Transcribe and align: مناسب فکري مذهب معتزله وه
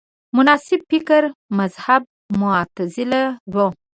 مناسب 0.37 0.79
فکري 0.91 1.29
مذهب 1.59 2.01
معتزله 2.41 3.23
وه 3.55 3.67